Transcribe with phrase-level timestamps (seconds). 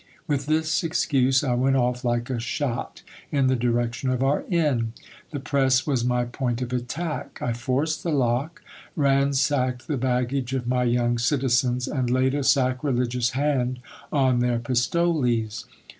[0.25, 4.93] With this excuse, I went off like a shot, in the direction of our inn.
[5.29, 8.63] The press was my point of attack— I forced the lock,
[8.95, 13.77] ransacked the baggage of my young citizens, and laid a sacrilegious hand
[14.11, 15.67] on their pistoles.